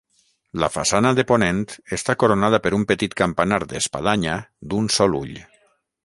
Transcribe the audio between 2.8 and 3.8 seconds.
petit campanar